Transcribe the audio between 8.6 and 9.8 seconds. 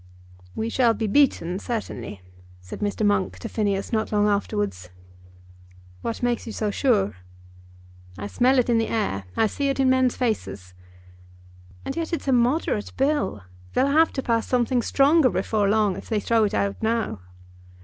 in the air. I see it